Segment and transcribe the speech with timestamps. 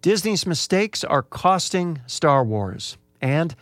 [0.00, 2.96] Disney's mistakes are costing Star Wars.
[3.20, 3.56] And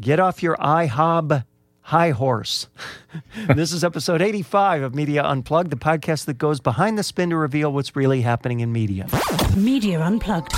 [0.00, 1.44] get off your IHOB
[1.80, 2.68] high horse.
[3.56, 7.36] this is episode 85 of Media Unplugged, the podcast that goes behind the spin to
[7.36, 9.08] reveal what's really happening in media.
[9.56, 10.52] Media Unplugged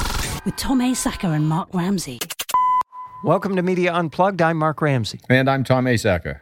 [0.45, 2.19] with Tom Asacker and Mark Ramsey.
[3.25, 4.43] Welcome to Media Unplugged.
[4.43, 5.21] I'm Mark Ramsey.
[5.31, 6.41] And I'm Tom Asacker.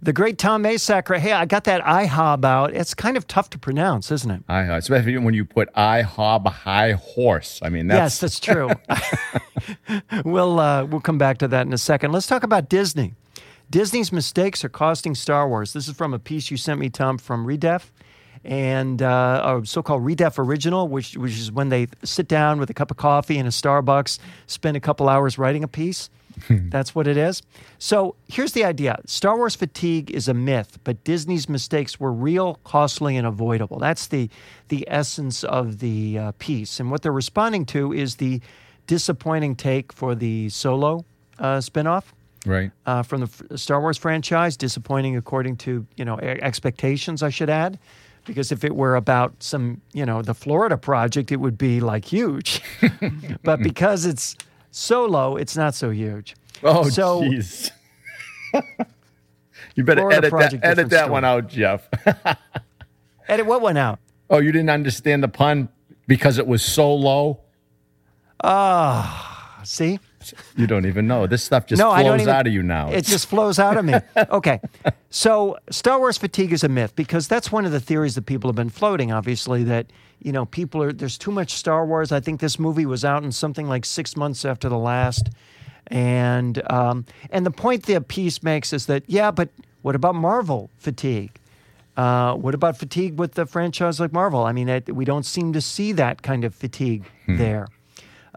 [0.00, 1.18] The great Tom Asacker.
[1.18, 2.72] Hey, I got that IHOB out.
[2.72, 4.42] It's kind of tough to pronounce, isn't it?
[4.48, 7.58] I, hob, especially when you put IHOB high horse.
[7.62, 8.14] I mean, that's...
[8.14, 8.70] yes, that's true.
[10.24, 12.12] we'll uh, we'll come back to that in a second.
[12.12, 13.14] Let's talk about Disney.
[13.70, 15.72] Disney's mistakes are costing Star Wars.
[15.72, 17.90] This is from a piece you sent me, Tom, from Redef,
[18.44, 22.74] and uh, a so-called Redef original, which which is when they sit down with a
[22.74, 26.08] cup of coffee in a Starbucks, spend a couple hours writing a piece.
[26.48, 27.42] That's what it is.
[27.78, 32.60] So here's the idea Star Wars fatigue is a myth, but Disney's mistakes were real,
[32.64, 33.78] costly, and avoidable.
[33.78, 34.28] That's the,
[34.68, 36.80] the essence of the uh, piece.
[36.80, 38.40] And what they're responding to is the
[38.86, 41.04] disappointing take for the solo
[41.38, 42.04] uh, spinoff.
[42.46, 42.70] Right.
[42.86, 47.22] Uh, from the f- Star Wars franchise, disappointing according to you know e- expectations.
[47.22, 47.78] I should add,
[48.24, 52.04] because if it were about some you know the Florida project, it would be like
[52.04, 52.62] huge.
[53.42, 54.36] but because it's
[54.70, 56.34] Solo, it's not so huge.
[56.62, 57.70] Oh, so, jeez.
[59.74, 61.10] you better Florida edit that, edit that story.
[61.10, 61.88] one out, Jeff.
[63.28, 63.98] Edit what went out?
[64.30, 65.68] oh, you didn't understand the pun
[66.06, 67.40] because it was so low?
[68.42, 69.98] Ah, see,
[70.56, 71.26] You don't even know.
[71.26, 72.90] This stuff just No, flows even- out of you now.
[72.90, 73.94] it just flows out of me.
[74.30, 74.60] Okay,
[75.10, 78.48] so Star Wars fatigue is a myth because that's one of the theories that people
[78.48, 79.12] have been floating.
[79.12, 79.86] Obviously, that
[80.20, 82.12] you know people are there's too much Star Wars.
[82.12, 85.30] I think this movie was out in something like six months after the last,
[85.86, 89.48] and um, and the point the piece makes is that yeah, but
[89.82, 91.32] what about Marvel fatigue?
[91.96, 94.44] Uh, what about fatigue with the franchise like Marvel?
[94.44, 97.66] I mean, it, we don't seem to see that kind of fatigue there,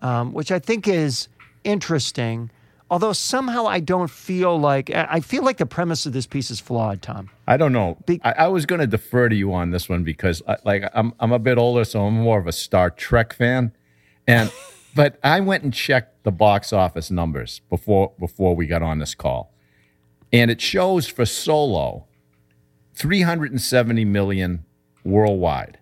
[0.02, 1.28] um, which I think is
[1.64, 2.50] interesting.
[2.92, 6.60] Although somehow I don't feel like I feel like the premise of this piece is
[6.60, 7.30] flawed, Tom.
[7.48, 7.98] I don't know.
[8.06, 10.84] Be- I, I was going to defer to you on this one because, I, like,
[10.94, 13.72] I'm I'm a bit older, so I'm more of a Star Trek fan,
[14.28, 14.52] and
[14.96, 19.16] but I went and checked the box office numbers before before we got on this
[19.16, 19.54] call,
[20.34, 22.08] and it shows for Solo,
[22.96, 24.66] 370 million
[25.06, 25.80] worldwide,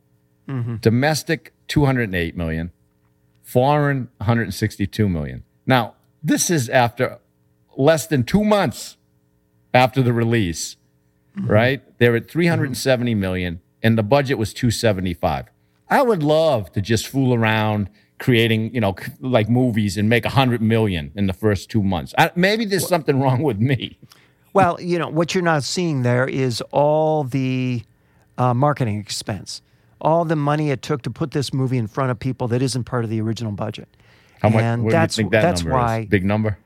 [0.48, 0.76] mm-hmm.
[0.76, 2.72] domestic 208 million,
[3.42, 5.44] foreign 162 million.
[5.66, 7.20] Now this is after
[7.78, 8.98] less than two months
[9.74, 10.76] after the release
[11.46, 11.82] right?
[11.98, 15.48] They're at 370 million and the budget was 275.
[15.90, 20.62] I would love to just fool around creating, you know, like movies and make 100
[20.62, 22.14] million in the first 2 months.
[22.18, 23.98] I, maybe there's something wrong with me.
[24.52, 27.84] Well, you know what you're not seeing there is all the
[28.36, 29.62] uh, marketing expense,
[30.02, 32.86] all the money it took to put this movie in front of people that isn't
[32.86, 33.88] part of the original budget.
[34.42, 36.06] How much And that's do you think that that's why is?
[36.10, 36.58] Big number?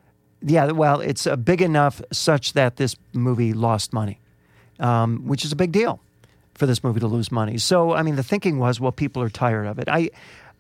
[0.42, 4.20] Yeah, well, it's uh, big enough such that this movie lost money,
[4.80, 6.00] um, which is a big deal
[6.54, 7.58] for this movie to lose money.
[7.58, 9.88] So, I mean, the thinking was, well, people are tired of it.
[9.88, 10.10] I,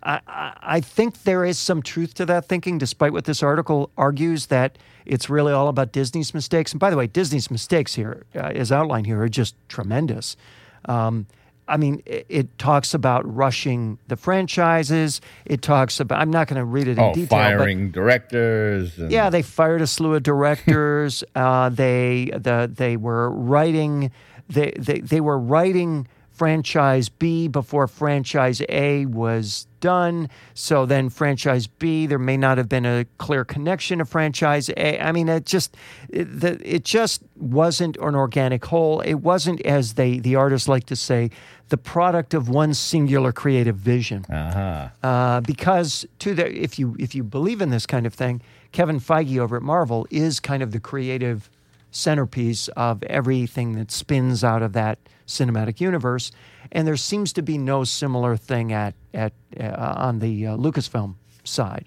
[0.01, 3.91] I, I- I think there is some truth to that thinking, despite what this article
[3.97, 6.71] argues that it's really all about Disney's mistakes.
[6.71, 10.37] And by the way, Disney's mistakes here, uh, as outlined here, are just tremendous.
[10.85, 11.25] Um,
[11.67, 15.21] I mean, it, it talks about rushing the franchises.
[15.45, 17.27] It talks about, I'm not going to read it in Oh, detail.
[17.29, 18.97] but- firing directors.
[18.97, 21.23] And, yeah, they fired a slew of directors.
[21.35, 24.11] uh, they the they were writing
[24.49, 30.29] they, they they were writing franchise B before franchise A was done.
[30.53, 34.99] So then franchise B, there may not have been a clear connection to franchise A.
[34.99, 35.75] I mean, it just
[36.09, 39.01] it, the, it just wasn't an organic whole.
[39.01, 41.29] It wasn't as they the artists like to say
[41.69, 44.89] the product of one singular creative vision Uh-huh.
[45.01, 48.99] uh, because to the if you if you believe in this kind of thing, Kevin
[48.99, 51.49] Feige over at Marvel is kind of the creative
[51.93, 56.31] centerpiece of everything that spins out of that cinematic universe,
[56.71, 61.15] and there seems to be no similar thing at at uh, on the uh, Lucasfilm
[61.43, 61.85] side.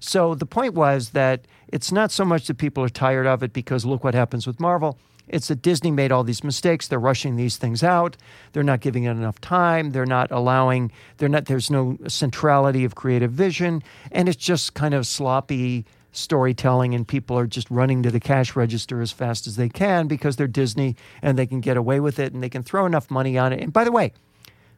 [0.00, 3.52] So the point was that it's not so much that people are tired of it
[3.52, 4.98] because look what happens with Marvel.
[5.28, 6.86] It's that Disney made all these mistakes.
[6.86, 8.16] They're rushing these things out.
[8.52, 9.90] They're not giving it enough time.
[9.90, 10.92] They're not allowing.
[11.16, 11.46] They're not.
[11.46, 13.82] There's no centrality of creative vision,
[14.12, 15.84] and it's just kind of sloppy
[16.16, 16.94] storytelling.
[16.94, 20.36] And people are just running to the cash register as fast as they can because
[20.36, 23.38] they're Disney and they can get away with it and they can throw enough money
[23.38, 23.60] on it.
[23.60, 24.12] And by the way,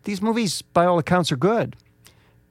[0.05, 1.76] these movies, by all accounts, are good.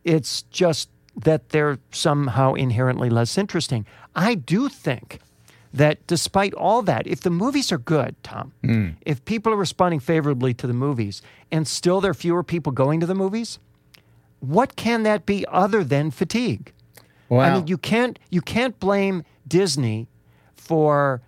[0.03, 3.85] It's just that they're somehow inherently less interesting.
[4.15, 5.19] I do think
[5.73, 8.95] that despite all that, if the movies are good, Tom, mm.
[9.01, 12.99] if people are responding favorably to the movies and still there are fewer people going
[12.99, 13.59] to the movies,
[14.39, 16.71] what can that be other than fatigue?
[17.31, 20.07] I mean, you can't you can't blame Disney
[20.55, 21.21] for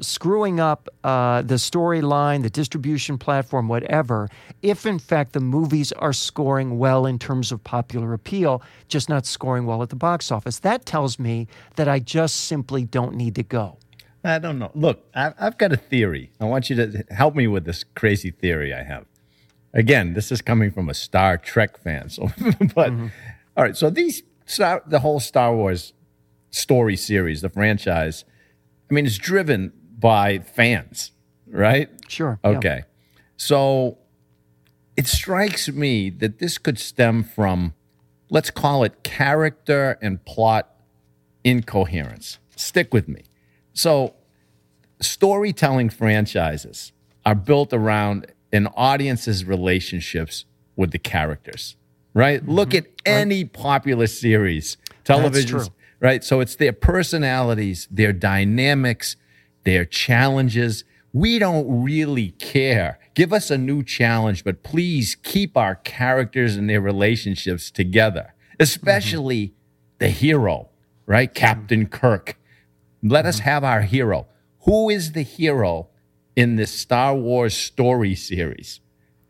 [0.00, 4.28] screwing up uh, the storyline, the distribution platform, whatever.
[4.62, 9.26] If in fact the movies are scoring well in terms of popular appeal, just not
[9.26, 13.34] scoring well at the box office, that tells me that I just simply don't need
[13.36, 13.78] to go.
[14.24, 14.70] I don't know.
[14.74, 16.30] Look, I, I've got a theory.
[16.40, 19.04] I want you to help me with this crazy theory I have.
[19.74, 22.08] Again, this is coming from a Star Trek fan.
[22.08, 22.30] So,
[22.74, 23.76] but all right.
[23.76, 25.92] So these Star, the whole Star Wars
[26.50, 28.24] story series, the franchise,
[28.90, 31.12] I mean, it's driven by fans,
[31.46, 31.88] right?
[32.08, 32.38] Sure.
[32.44, 32.50] yeah.
[32.50, 32.82] Okay.
[33.36, 33.98] So
[34.96, 37.74] it strikes me that this could stem from,
[38.30, 40.70] let's call it character and plot
[41.42, 42.38] incoherence.
[42.56, 43.24] Stick with me.
[43.72, 44.14] So,
[45.00, 46.92] storytelling franchises
[47.26, 50.44] are built around an audience's relationships
[50.76, 51.76] with the characters,
[52.14, 52.40] right?
[52.40, 52.52] Mm-hmm.
[52.52, 55.60] Look at any popular series, television,
[56.00, 56.24] right?
[56.24, 59.16] So, it's their personalities, their dynamics,
[59.64, 60.84] their challenges.
[61.12, 62.98] We don't really care.
[63.14, 68.62] Give us a new challenge, but please keep our characters and their relationships together, mm-hmm.
[68.62, 69.54] especially
[69.98, 70.70] the hero,
[71.06, 71.32] right?
[71.32, 72.36] Captain Kirk.
[73.02, 73.44] Let us mm-hmm.
[73.44, 74.26] have our hero.
[74.60, 75.88] Who is the hero
[76.34, 78.80] in this Star Wars story series?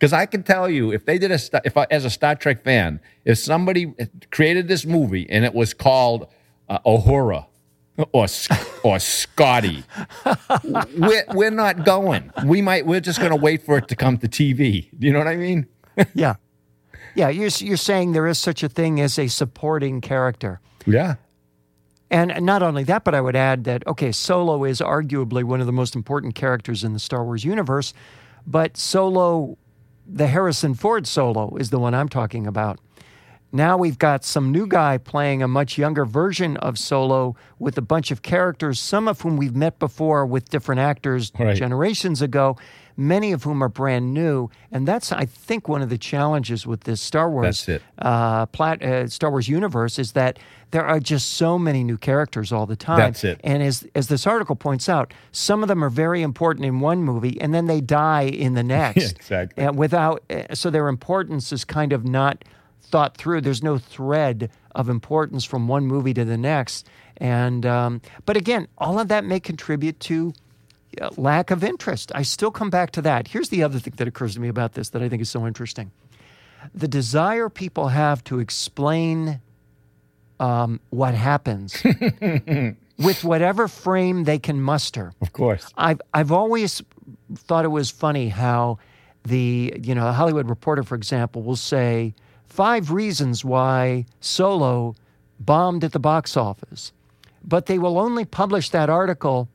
[0.05, 2.63] Because I can tell you, if they did a, if I, as a Star Trek
[2.63, 3.95] fan, if somebody
[4.31, 6.27] created this movie and it was called
[6.69, 7.47] uh, Uhura
[8.13, 8.27] or
[8.83, 9.83] or Scotty,
[10.63, 12.31] we're, we're not going.
[12.45, 12.85] We might.
[12.85, 14.91] We're just going to wait for it to come to TV.
[14.99, 15.67] Do you know what I mean?
[16.15, 16.35] Yeah.
[17.15, 17.31] Yeah.
[17.31, 20.61] You're, you're saying there is such a thing as a supporting character.
[20.85, 21.15] Yeah.
[22.11, 25.67] And not only that, but I would add that, okay, Solo is arguably one of
[25.67, 27.95] the most important characters in the Star Wars universe,
[28.47, 29.57] but Solo,
[30.07, 32.79] the Harrison Ford Solo, is the one I'm talking about.
[33.55, 37.83] Now we've got some new guy playing a much younger version of Solo with a
[37.83, 41.55] bunch of characters, some of whom we've met before with different actors Right.
[41.57, 42.57] generations ago,
[42.97, 44.51] many of whom are brand new.
[44.73, 47.69] And that's, I think, one of the challenges with this Star Wars
[48.01, 50.41] uh, plat- uh, Star Wars universe is that
[50.73, 52.99] there are just so many new characters all the time.
[52.99, 53.41] That's it.
[53.45, 57.05] And as as this article points out, some of them are very important in one
[57.05, 59.13] movie, and then they die in the next.
[59.13, 59.63] exactly.
[59.63, 62.45] And without, uh, so their importance is kind of not
[62.85, 63.41] thought through.
[63.41, 66.87] There's no thread of importance from one movie to the next.
[67.17, 70.33] And um, but again, all of that may contribute to
[71.01, 72.13] uh, lack of interest.
[72.15, 73.29] I still come back to that.
[73.29, 75.47] Here's the other thing that occurs to me about this that I think is so
[75.47, 75.91] interesting
[76.73, 79.41] the desire people have to explain
[80.41, 81.83] um, what happens
[82.99, 85.13] with whatever frame they can muster.
[85.21, 85.71] Of course.
[85.77, 86.83] I've I've always
[87.35, 88.79] thought it was funny how
[89.25, 92.15] the you know a Hollywood Reporter, for example, will say
[92.55, 94.95] five reasons why Solo
[95.41, 96.93] bombed at the box office,
[97.43, 99.49] but they will only publish that article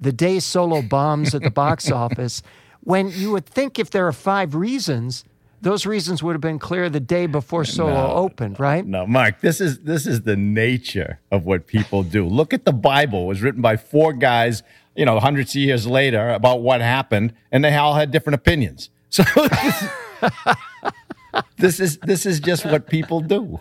[0.00, 2.42] the day Solo bombs at the box office.
[2.80, 5.24] When you would think if there are five reasons,
[5.60, 8.84] those reasons would have been clear the day before Solo opened, right?
[8.84, 12.26] No, Mark, this is this is the nature of what people do.
[12.26, 13.24] Look at the Bible.
[13.24, 14.62] It was written by four guys,
[14.96, 18.88] you know, hundreds of years later about what happened, and they all had different opinions.
[19.10, 19.22] So
[21.58, 23.60] this is this is just what people do.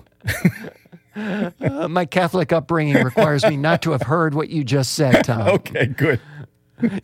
[1.13, 5.41] Uh, my Catholic upbringing requires me not to have heard what you just said, Tom.
[5.47, 6.21] Okay, good.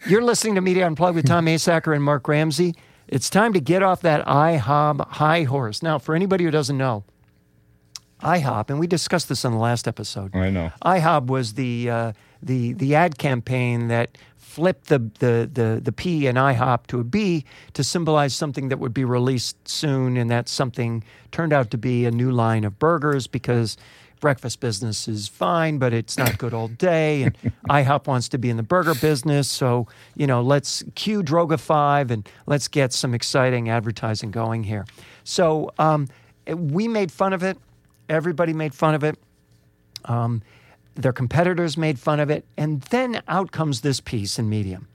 [0.07, 2.73] You're listening to Media Unplugged with Tom Asacker and Mark Ramsey.
[3.07, 5.83] It's time to get off that IHOB high horse.
[5.83, 7.03] Now, for anybody who doesn't know,
[8.21, 10.35] IHOB, and we discussed this on the last episode.
[10.35, 10.71] I know.
[10.83, 14.17] IHOB was the uh, the the ad campaign that
[14.57, 18.79] flipped the, the the the P and IHOP to a B to symbolize something that
[18.79, 22.79] would be released soon, and that something turned out to be a new line of
[22.79, 23.77] burgers because
[24.19, 27.37] breakfast business is fine, but it's not good all day, and
[27.69, 29.85] IHOP wants to be in the burger business, so
[30.15, 34.87] you know let's cue Droga Five and let's get some exciting advertising going here.
[35.23, 36.07] So um,
[36.47, 37.59] we made fun of it.
[38.09, 39.19] Everybody made fun of it.
[40.05, 40.41] Um,
[40.97, 42.45] their competitors made fun of it.
[42.57, 44.87] And then out comes this piece in Medium,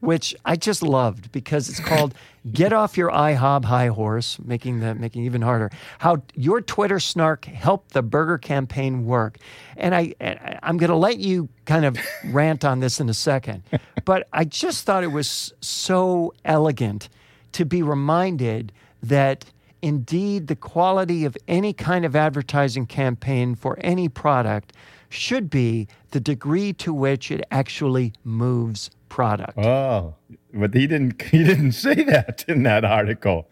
[0.00, 2.14] which I just loved because it's called
[2.52, 5.70] Get Off Your IHOB High Horse, making the making it even harder.
[5.98, 9.38] How your Twitter snark helped the burger campaign work.
[9.76, 10.14] And I
[10.62, 13.62] I'm gonna let you kind of rant on this in a second.
[14.04, 17.08] But I just thought it was so elegant
[17.52, 19.44] to be reminded that
[19.82, 24.72] indeed the quality of any kind of advertising campaign for any product
[25.12, 29.58] should be the degree to which it actually moves product.
[29.58, 30.14] Oh,
[30.52, 31.22] but he didn't.
[31.30, 33.48] He didn't say that in that article.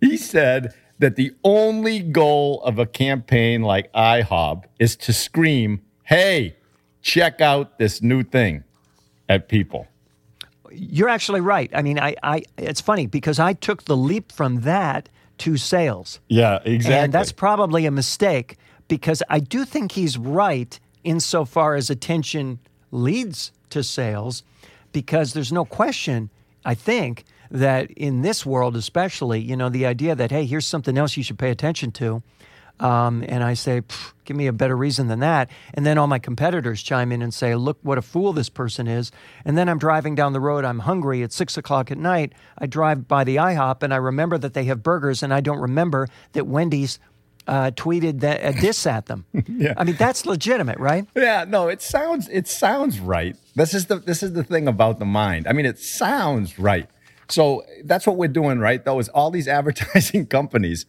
[0.00, 6.56] He said that the only goal of a campaign like IHOB is to scream, "Hey,
[7.02, 8.64] check out this new thing,"
[9.28, 9.86] at people.
[10.72, 11.70] You're actually right.
[11.74, 16.20] I mean, I, I it's funny because I took the leap from that to sales.
[16.28, 17.04] Yeah, exactly.
[17.04, 18.56] And that's probably a mistake
[18.88, 22.58] because I do think he's right insofar as attention
[22.90, 24.42] leads to sales,
[24.92, 26.30] because there's no question,
[26.64, 30.96] I think, that in this world, especially, you know, the idea that, hey, here's something
[30.96, 32.22] else you should pay attention to.
[32.78, 33.82] Um, and I say,
[34.24, 35.50] give me a better reason than that.
[35.74, 38.88] And then all my competitors chime in and say, look what a fool this person
[38.88, 39.12] is.
[39.44, 42.32] And then I'm driving down the road, I'm hungry at six o'clock at night.
[42.56, 45.58] I drive by the IHOP and I remember that they have burgers, and I don't
[45.58, 46.98] remember that Wendy's
[47.46, 49.26] uh, tweeted that, a diss at them.
[49.60, 49.74] Yeah.
[49.76, 51.06] I mean, that's legitimate, right?
[51.14, 53.36] Yeah, no, it sounds it sounds right.
[53.54, 55.46] This is the this is the thing about the mind.
[55.46, 56.88] I mean, it sounds right.
[57.28, 58.82] So that's what we're doing, right?
[58.82, 60.86] Though is all these advertising companies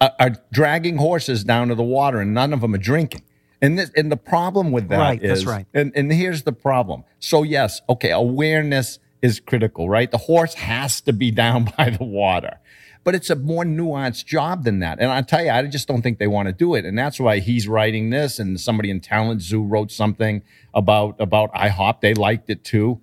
[0.00, 3.22] are, are dragging horses down to the water, and none of them are drinking.
[3.60, 5.66] And this and the problem with that Right, that's right.
[5.74, 7.04] And and here's the problem.
[7.18, 10.10] So yes, okay, awareness is critical, right?
[10.10, 12.58] The horse has to be down by the water.
[13.04, 15.00] But it's a more nuanced job than that.
[15.00, 16.84] And I tell you, I just don't think they want to do it.
[16.84, 18.38] And that's why he's writing this.
[18.38, 20.42] And somebody in Talent Zoo wrote something
[20.72, 22.00] about about IHOP.
[22.00, 23.00] They liked it too.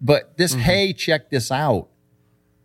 [0.00, 0.62] But this, mm-hmm.
[0.62, 1.88] hey, check this out.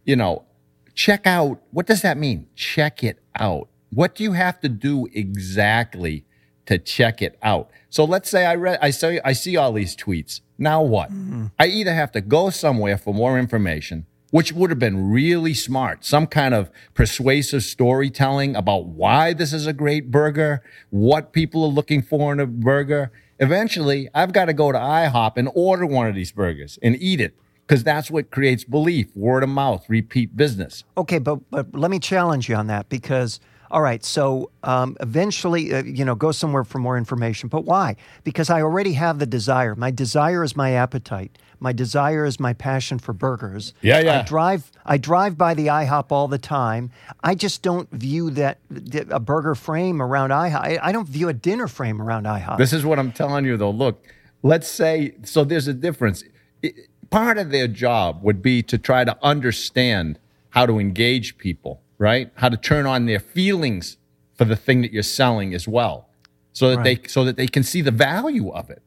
[0.03, 0.45] You know,
[0.93, 1.61] check out.
[1.71, 2.47] What does that mean?
[2.55, 3.69] Check it out.
[3.89, 6.25] What do you have to do exactly
[6.65, 7.69] to check it out?
[7.89, 10.41] So let's say I read, I see, I see all these tweets.
[10.57, 11.09] Now what?
[11.09, 11.47] Mm-hmm.
[11.59, 16.03] I either have to go somewhere for more information, which would have been really smart,
[16.03, 21.69] some kind of persuasive storytelling about why this is a great burger, what people are
[21.69, 23.13] looking for in a burger.
[23.39, 27.21] Eventually, I've got to go to IHOP and order one of these burgers and eat
[27.21, 27.33] it
[27.65, 30.83] because that's what creates belief, word of mouth, repeat business.
[30.97, 33.39] Okay, but but let me challenge you on that because
[33.71, 37.47] all right, so um, eventually, uh, you know, go somewhere for more information.
[37.47, 37.95] But why?
[38.25, 39.75] Because I already have the desire.
[39.75, 41.37] My desire is my appetite.
[41.59, 43.73] My desire is my passion for burgers.
[43.81, 44.19] Yeah, yeah.
[44.19, 44.71] I drive.
[44.85, 46.91] I drive by the IHOP all the time.
[47.23, 50.59] I just don't view that that a burger frame around IHOP.
[50.59, 52.57] I, I don't view a dinner frame around IHOP.
[52.57, 53.71] This is what I'm telling you, though.
[53.71, 54.03] Look,
[54.43, 56.23] let's say, so there's a difference.
[56.63, 56.73] I-
[57.09, 60.19] part of their job would be to try to understand
[60.49, 62.31] how to engage people, right?
[62.35, 63.97] How to turn on their feelings
[64.33, 66.09] for the thing that you're selling as well,
[66.51, 68.81] so that they so that they can see the value of it,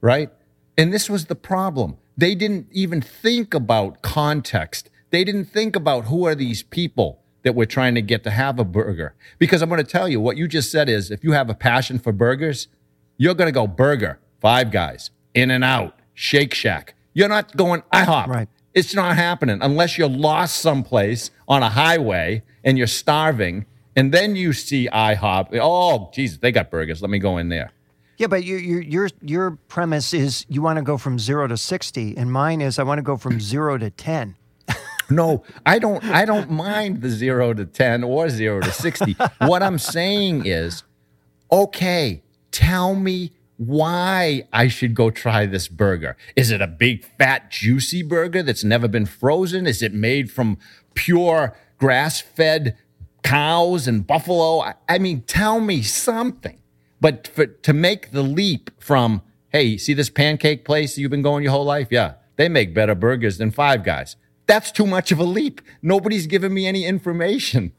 [0.00, 0.30] right?
[0.78, 1.96] And this was the problem.
[2.16, 4.90] They didn't even think about context.
[5.10, 8.58] They didn't think about who are these people that we're trying to get to have
[8.58, 9.14] a burger.
[9.38, 11.54] Because I'm going to tell you what you just said is if you have a
[11.54, 12.68] passion for burgers,
[13.16, 16.94] you're going to go burger, five guys, in and out, Shake Shack.
[17.14, 18.26] You're not going IHOP.
[18.26, 18.48] Right.
[18.74, 23.66] It's not happening unless you're lost someplace on a highway and you're starving.
[23.94, 25.58] And then you see IHOP.
[25.60, 27.02] Oh, Jesus, they got burgers.
[27.02, 27.72] Let me go in there.
[28.18, 31.56] Yeah, but your your your your premise is you want to go from zero to
[31.56, 34.36] sixty, and mine is I want to go from zero to ten.
[35.10, 36.02] No, I don't.
[36.04, 39.16] I don't mind the zero to ten or zero to sixty.
[39.38, 40.84] what I'm saying is,
[41.50, 46.16] okay, tell me why I should go try this burger.
[46.34, 49.66] Is it a big, fat, juicy burger that's never been frozen?
[49.66, 50.58] Is it made from
[50.94, 52.76] pure grass-fed
[53.22, 54.60] cows and buffalo?
[54.60, 56.58] I, I mean, tell me something.
[57.02, 61.20] But for, to make the leap from, hey, you see this pancake place you've been
[61.20, 61.88] going your whole life?
[61.90, 64.14] Yeah, they make better burgers than Five Guys.
[64.46, 65.60] That's too much of a leap.
[65.82, 67.72] Nobody's giving me any information.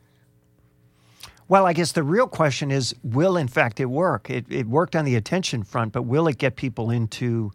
[1.48, 4.30] Well, I guess the real question is will, in fact, it work?
[4.30, 7.54] It, it worked on the attention front, but will it get people into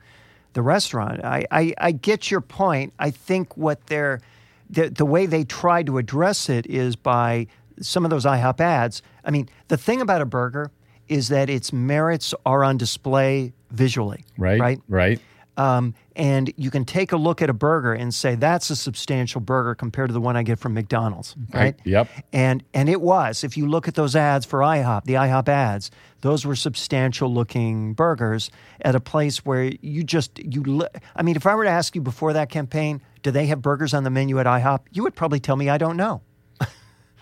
[0.55, 1.23] the restaurant?
[1.23, 2.95] I, I, I get your point.
[2.99, 4.23] I think what they're,
[4.71, 7.47] the, the way they try to address it is by
[7.79, 9.03] some of those IHOP ads.
[9.23, 10.71] I mean, the thing about a burger
[11.09, 14.25] is that its merits are on display visually.
[14.37, 14.81] Right.
[14.89, 15.21] Right.
[15.59, 19.41] Um, and you can take a look at a burger and say that's a substantial
[19.41, 21.75] burger compared to the one I get from McDonald's, right?
[21.85, 22.09] Yep.
[22.33, 23.43] And and it was.
[23.43, 27.93] If you look at those ads for IHOP, the IHOP ads, those were substantial looking
[27.95, 30.87] burgers at a place where you just you.
[31.17, 33.95] I mean, if I were to ask you before that campaign, do they have burgers
[33.95, 34.81] on the menu at IHOP?
[34.93, 36.23] You would probably tell me I don't know.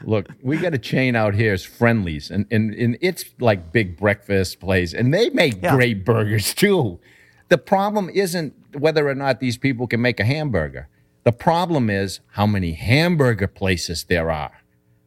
[0.04, 3.96] Look, we got a chain out here, it's Friendly's, and, and, and it's like big
[3.96, 5.74] breakfast place, and they make Yeah.
[5.74, 7.00] great burgers too.
[7.48, 10.88] The problem isn't whether or not these people can make a hamburger.
[11.24, 14.52] The problem is how many hamburger places there are.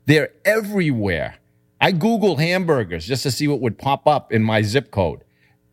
[0.06, 1.36] They're everywhere.
[1.80, 5.24] I Googled hamburgers just to see what would pop up in my zip code.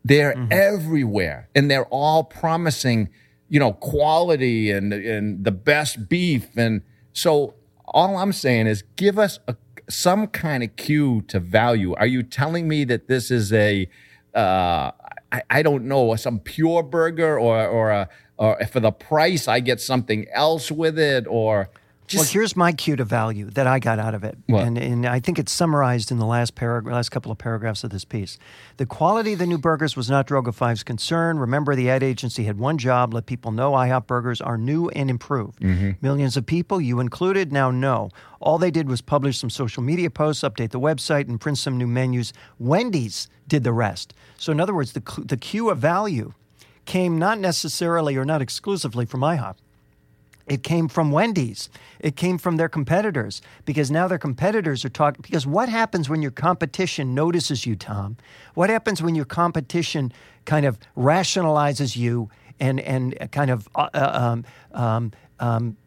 [0.05, 0.51] They're mm-hmm.
[0.51, 3.09] everywhere, and they're all promising,
[3.49, 6.55] you know, quality and and the best beef.
[6.55, 6.81] And
[7.11, 7.55] so,
[7.87, 9.55] all I'm saying is, give us a,
[9.89, 11.93] some kind of cue to value.
[11.95, 13.89] Are you telling me that this is a,
[14.35, 14.91] uh,
[15.31, 19.59] I, I don't know, some pure burger or or a or for the price I
[19.59, 21.69] get something else with it or
[22.13, 24.63] well, here's my cue to value that I got out of it, What?
[24.63, 27.89] and and I think it's summarized in the last paragraph, last couple of paragraphs of
[27.89, 28.37] this piece.
[28.77, 31.37] The quality of the new burgers was not Droga 5's concern.
[31.39, 35.09] Remember, the ad agency had one job: let people know IHOP burgers are new and
[35.09, 35.59] improved.
[35.59, 35.91] Mm-hmm.
[36.01, 38.09] Millions of people, you included, now know.
[38.39, 41.77] All they did was publish some social media posts, update the website, and print some
[41.77, 42.31] new menus.
[42.59, 44.13] Wendy's did the rest.
[44.37, 46.33] So, in other words, the the cue of value
[46.85, 49.55] came not necessarily or not exclusively from IHOP.
[50.47, 51.69] It came from Wendy's.
[51.99, 55.21] It came from their competitors because now their competitors are talking.
[55.21, 58.15] Because what happens when your competition notices you, Tom?
[58.53, 60.13] What happens when your competition
[60.45, 65.77] kind of rationalizes you and and kind of uh, uh, um, um, um,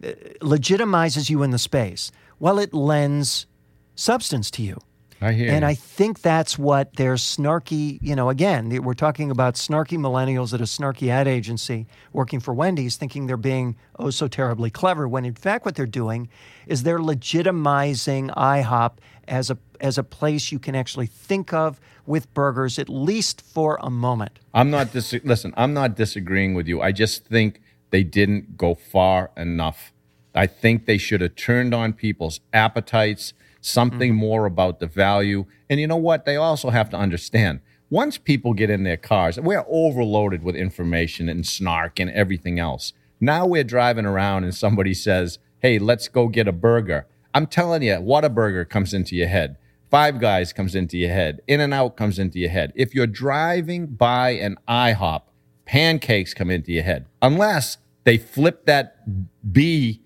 [0.43, 2.13] legitimizes you in the space?
[2.39, 3.47] Well, it lends
[3.95, 4.79] substance to you.
[5.21, 5.69] I hear And you.
[5.69, 10.61] I think that's what their snarky, you know, again, we're talking about snarky millennials at
[10.61, 15.25] a snarky ad agency working for Wendy's thinking they're being oh so terribly clever when
[15.25, 16.29] in fact what they're doing
[16.67, 18.93] is they're legitimizing IHOP
[19.29, 23.79] as a as a place you can actually think of with burgers at least for
[23.83, 24.39] a moment.
[24.53, 25.55] I'm not dis- listen.
[25.57, 26.81] I'm not disagreeing with you.
[26.83, 27.61] I just think
[27.91, 29.93] they didn't go far enough.
[30.35, 34.21] I think they should have turned on people's appetites, something mm-hmm.
[34.21, 35.47] more about the value.
[35.69, 36.25] And you know what?
[36.25, 37.61] They also have to understand.
[37.91, 42.93] Once people get in their cars, we're overloaded with information and snark and everything else.
[43.21, 47.83] Now we're driving around and somebody says, "Hey, let's go get a burger." I'm telling
[47.83, 49.57] you, Whataburger comes into your head.
[49.91, 51.41] Five Guys comes into your head.
[51.49, 52.73] In and Out comes into your head.
[52.77, 55.23] If you're driving by an IHOP,
[55.65, 57.07] pancakes come into your head.
[57.21, 60.03] Unless they flip that B,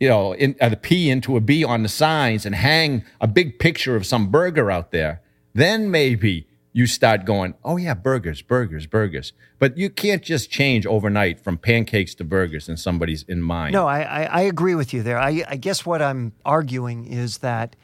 [0.00, 3.26] you know, in, uh, the P into a B on the signs and hang a
[3.26, 5.22] big picture of some burger out there,
[5.54, 9.32] then maybe you start going, oh yeah, burgers, burgers, burgers.
[9.58, 13.72] But you can't just change overnight from pancakes to burgers in somebody's in mind.
[13.72, 15.18] No, I, I, I agree with you there.
[15.18, 17.76] I, I guess what I'm arguing is that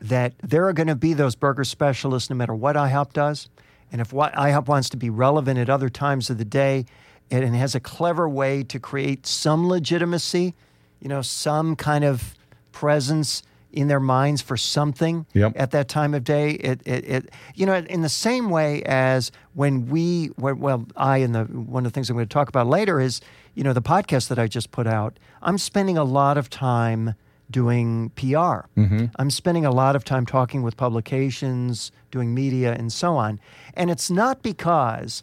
[0.00, 3.48] that there are going to be those burger specialists no matter what IHOP does.
[3.92, 6.86] And if what IHOP wants to be relevant at other times of the day
[7.30, 10.54] and has a clever way to create some legitimacy,
[11.00, 12.34] you know, some kind of
[12.72, 15.52] presence in their minds for something Yep.
[15.54, 16.50] at that time of day.
[16.52, 21.34] It, it, it, you know, in the same way as when we, well, I and
[21.34, 23.20] the one of the things I'm going to talk about later is,
[23.54, 25.18] you know, the podcast that I just put out.
[25.42, 27.14] I'm spending a lot of time
[27.48, 28.66] doing PR.
[28.76, 29.06] Mm-hmm.
[29.16, 33.40] I'm spending a lot of time talking with publications, doing media, and so on.
[33.74, 35.22] And it's not because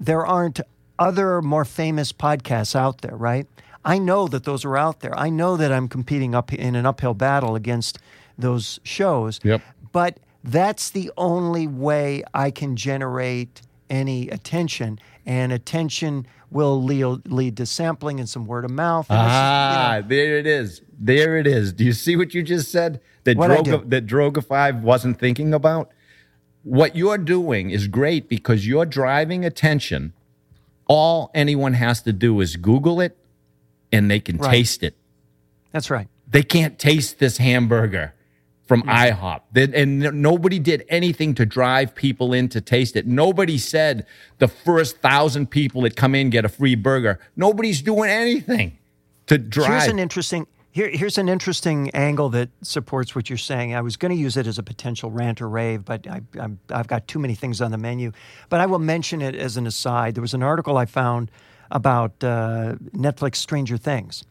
[0.00, 0.60] there aren't
[0.98, 3.46] other more famous podcasts out there, right?
[3.84, 5.16] I know that those are out there.
[5.18, 7.98] I know that I'm competing up in an uphill battle against
[8.36, 9.40] those shows.
[9.42, 9.62] Yep.
[9.92, 17.56] But that's the only way I can generate any attention, and attention will lead, lead
[17.56, 19.06] to sampling and some word of mouth.
[19.06, 20.82] is, you know, Ah, there it is.
[20.98, 21.72] There it is.
[21.72, 23.00] Do you see what you just said?
[23.24, 25.90] That Droga, that Droga Five wasn't thinking about.
[26.62, 30.12] What you're doing is great because you're driving attention.
[30.86, 33.16] All anyone has to do is Google it,
[33.92, 34.50] and they can Right.
[34.50, 34.94] taste it.
[35.72, 36.08] that's right.
[36.30, 38.14] They can't taste this hamburger
[38.66, 38.88] from Hmm.
[38.90, 39.40] IHOP.
[39.52, 43.06] They- and nobody did anything to drive people in to taste it.
[43.06, 44.06] Nobody said
[44.38, 47.18] the first thousand people that come in get a free burger.
[47.36, 48.78] Nobody's doing anything
[49.26, 49.68] to drive.
[49.82, 53.74] Here's an interesting here, here's an interesting angle that supports what you're saying.
[53.74, 56.60] I was going to use it as a potential rant or rave, but I, I'm,
[56.70, 58.12] I've got too many things on the menu.
[58.48, 60.14] But I will mention it as an aside.
[60.14, 61.30] There was an article I found
[61.70, 64.24] about uh, Netflix Stranger Things,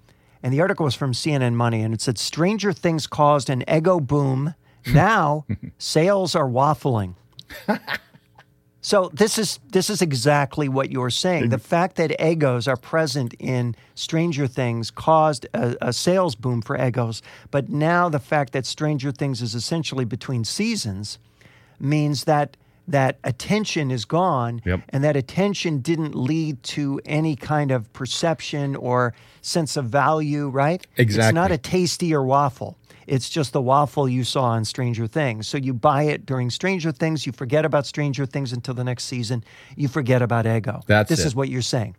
[0.43, 4.05] and the article was from CNN Money, and it said Stranger Things caused an Eggo
[4.05, 4.53] boom.
[4.93, 5.45] Now
[5.77, 7.15] sales are waffling.
[8.87, 11.49] So this is this is exactly what you're saying.
[11.49, 16.77] The fact that Eggos are present in Stranger Things caused a, a sales boom for
[16.77, 17.21] Eggos,
[17.51, 21.19] but now the fact that Stranger Things is essentially between seasons
[21.81, 22.55] means that
[22.87, 24.81] that attention is gone, Yep.
[24.89, 30.47] and that attention didn't lead to any kind of perception or sense of value.
[30.49, 30.85] Right?
[30.97, 31.27] Exactly.
[31.29, 32.77] It's not a tastier waffle.
[33.07, 35.47] It's just the waffle you saw on Stranger Things.
[35.47, 39.05] So you buy it during Stranger Things, you forget about Stranger Things until the next
[39.05, 39.45] season,
[39.77, 40.85] you forget about Eggo.
[40.87, 41.27] That's this it.
[41.27, 41.95] is what you're saying.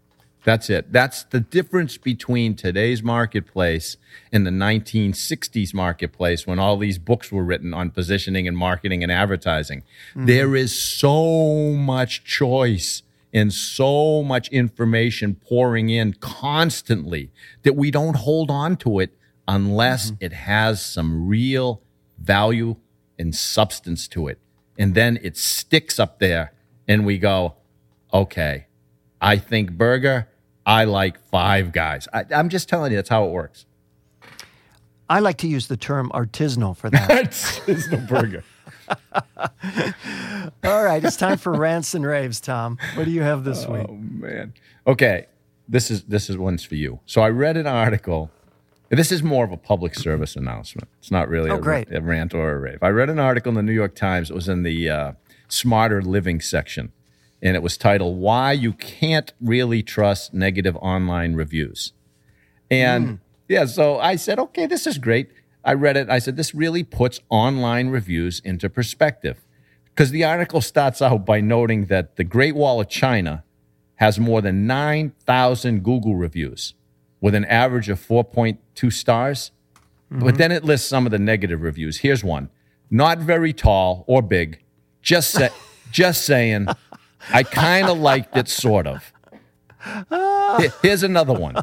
[0.48, 0.94] That's it.
[0.94, 3.98] That's the difference between today's marketplace
[4.32, 9.12] and the 1960s marketplace when all these books were written on positioning and marketing and
[9.12, 9.82] advertising.
[10.12, 10.24] Mm-hmm.
[10.24, 17.30] There is so much choice and so much information pouring in constantly
[17.62, 19.14] that we don't hold on to it
[19.46, 20.24] unless mm-hmm.
[20.24, 21.82] it has some real
[22.18, 22.76] value
[23.18, 24.38] and substance to it.
[24.78, 26.54] And then it sticks up there,
[26.87, 27.56] and we go,
[28.14, 28.68] okay,
[29.20, 30.28] I think burger,
[30.68, 32.07] I like five guys.
[32.12, 33.64] I, I'm just telling you, that's how it works.
[35.09, 37.33] I like to use the term artisanal for that.
[37.66, 38.44] the burger.
[40.64, 42.78] All right, it's time for rants and raves, Tom.
[42.94, 43.87] What do you have this week?
[43.88, 44.52] Oh man.
[44.87, 45.26] Okay.
[45.70, 47.00] This is this is one's for you.
[47.07, 48.31] So I read an article.
[48.90, 50.88] This is more of a public service announcement.
[50.98, 52.78] It's not really Oh, a, a rant or a rave.
[52.83, 54.31] I read an article in the New York Times.
[54.31, 55.12] It was in the uh,
[55.48, 56.92] Smarter Living section,
[57.42, 61.92] and it was titled "Why You Can't Really Trust Negative Online Reviews."
[62.70, 63.14] And hmm.
[63.48, 65.31] yeah, so I said, okay, this is great.
[65.64, 66.09] I read it.
[66.09, 69.38] I said, this really puts online reviews into perspective.
[69.87, 73.44] Because the article starts out by noting that the Great Wall of China
[73.96, 76.74] has more than 9,000 Google reviews
[77.20, 79.51] with an average of 4.2 stars.
[80.09, 80.37] But mm-hmm.
[80.37, 81.98] then it lists some of the negative reviews.
[81.98, 82.51] Here's one
[82.90, 84.62] not very tall or big,
[85.03, 85.48] just, sa-
[85.90, 86.68] just saying,
[87.33, 89.12] I kind of liked it, sort of.
[90.11, 90.61] Ah.
[90.83, 91.57] Here's another one.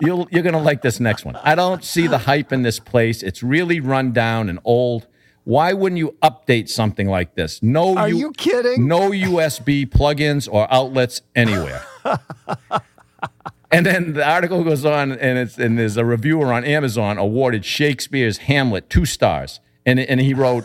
[0.00, 1.36] You'll, you're going to like this next one.
[1.36, 3.22] I don't see the hype in this place.
[3.22, 5.06] It's really run down and old.
[5.44, 7.62] Why wouldn't you update something like this?
[7.62, 8.88] No, Are you kidding?
[8.88, 11.82] No USB plugins or outlets anywhere.
[13.70, 17.64] and then the article goes on, and it's and there's a reviewer on Amazon awarded
[17.64, 20.64] Shakespeare's Hamlet two stars, and and he wrote,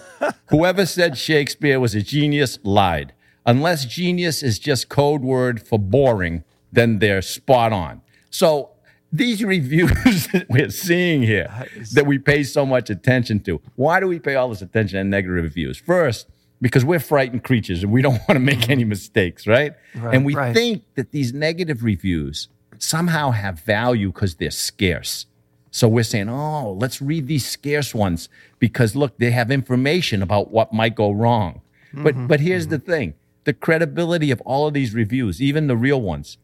[0.49, 3.13] "Whoever said Shakespeare was a genius lied.
[3.45, 8.71] Unless genius is just code word for boring, then they're spot on." So
[9.11, 13.61] these reviews that we're seeing here that we pay so much attention to.
[13.75, 15.77] Why do we pay all this attention to negative reviews?
[15.77, 16.27] First,
[16.61, 19.73] because we're frightened creatures and we don't want to make any mistakes, right?
[19.95, 20.53] Right, and we right.
[20.53, 25.25] think that these negative reviews somehow have value because they're scarce.
[25.71, 30.51] So we're saying, oh, let's read these scarce ones because look, they have information about
[30.51, 31.61] what might go wrong.
[31.93, 32.27] But mm-hmm.
[32.27, 32.91] but here's the mm-hmm.
[32.91, 36.37] thing: the credibility of all of these reviews, even the real ones,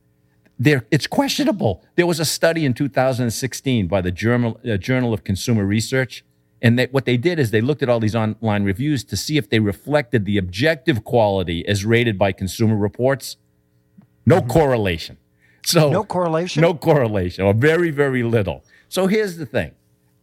[0.60, 1.84] they're, it's questionable.
[1.96, 6.24] There was a study in 2016 by the Journal, uh, Journal of Consumer Research.
[6.62, 9.38] And they, what they did is they looked at all these online reviews to see
[9.38, 13.38] if they reflected the objective quality as rated by Consumer Reports.
[14.26, 15.18] No correlation.
[15.68, 16.62] So No correlation?
[16.62, 18.64] No correlation, or very, very little.
[18.90, 19.72] So here's the thing: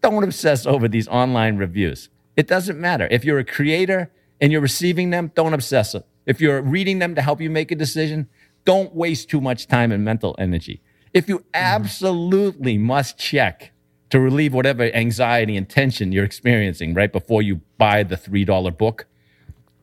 [0.03, 2.09] don't obsess over these online reviews.
[2.35, 4.11] It doesn't matter if you're a creator
[4.41, 5.33] and you're receiving them.
[5.35, 5.95] Don't obsess.
[6.27, 8.29] If you're reading them to help you make a decision,
[8.65, 10.81] don't waste too much time and mental energy.
[11.13, 11.51] If you mm-hmm.
[11.55, 13.73] absolutely must check
[14.11, 19.07] to relieve whatever anxiety and tension you're experiencing right before you buy the $3 book,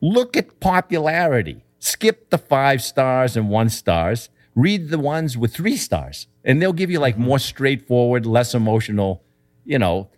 [0.00, 1.64] look at popularity.
[1.78, 4.28] Skip the five stars and one stars.
[4.54, 7.24] Read the ones with three stars, and they'll give you like mm-hmm.
[7.24, 9.22] more straightforward, less emotional,
[9.64, 10.10] you know,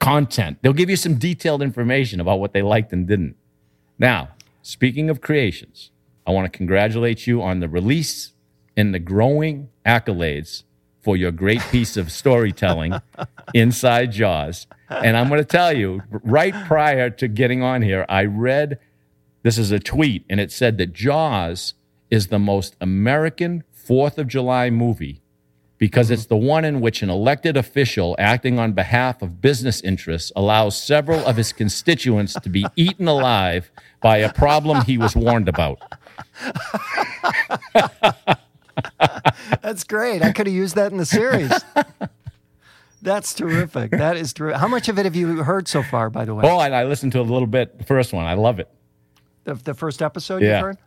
[0.00, 0.58] content.
[0.60, 3.36] They'll give you some detailed information about what they liked and didn't.
[3.98, 4.30] Now,
[4.64, 5.90] speaking of creations,
[6.26, 8.32] I want to congratulate you on the release
[8.76, 10.64] and the growing accolades
[11.02, 12.94] for your great piece of storytelling
[13.54, 14.66] inside Jaws.
[14.88, 18.78] And I'm going to tell you, right prior to getting on here, I read
[19.42, 21.74] this is a tweet, and it said that Jaws
[22.10, 25.20] is the most American Fourth of July movie
[25.78, 26.40] because it's mm-hmm.
[26.40, 31.24] the one in which an elected official acting on behalf of business interests allows several
[31.26, 35.80] of his constituents to be eaten alive by a problem he was warned about.
[39.62, 40.22] That's great.
[40.22, 41.52] I could have used that in the series.
[43.02, 43.90] That's terrific.
[43.90, 44.60] That is terrific.
[44.60, 46.44] How much of it have you heard so far, by the way?
[46.46, 48.24] Oh, and I listened to a little bit, the first one.
[48.24, 48.68] I love it.
[49.44, 50.56] The, the first episode Yeah.
[50.56, 50.78] you've heard?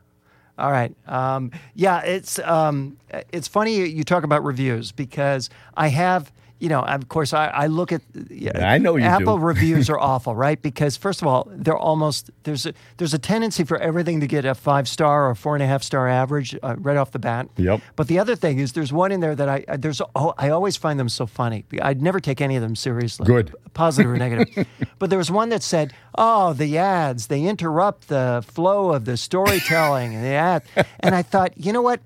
[0.58, 0.94] All right.
[1.08, 2.98] Um, yeah, it's um,
[3.32, 7.68] it's funny you talk about reviews because I have, you know, of course, I, I
[7.68, 9.08] look at yeah, I know you do.
[9.10, 10.60] Apple reviews are awful, right?
[10.62, 14.44] Because first of all, they're almost there's a there's a tendency for everything to get
[14.46, 17.48] a five star or four and a half star average uh, right off the bat.
[17.58, 17.82] Yep.
[17.96, 20.50] But the other thing is, there's one in there that I I- there's oh, I
[20.50, 21.64] always find them so funny.
[21.82, 23.26] I'd never take any of them seriously.
[23.28, 23.54] Good.
[23.74, 24.68] positive or negative.
[25.00, 29.18] but there was one that said, "Oh, the ads they interrupt the flow of the
[29.18, 30.64] storytelling and the ad."
[31.02, 32.02] And I thought, you know what?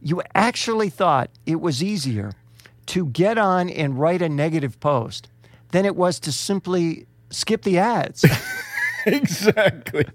[0.00, 2.32] You actually thought it was easier
[2.86, 5.28] to get on and write a negative post
[5.72, 8.24] than it was to simply skip the ads.
[9.06, 10.06] exactly.